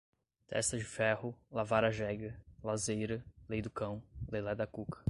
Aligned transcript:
testa 0.47 0.75
de 0.77 0.83
ferro, 0.83 1.33
lavar 1.51 1.83
a 1.85 1.91
jega, 1.91 2.35
lazeira, 2.63 3.23
lei 3.47 3.61
do 3.61 3.69
cão, 3.69 4.01
lelé 4.29 4.55
da 4.55 4.65
cuca 4.65 4.99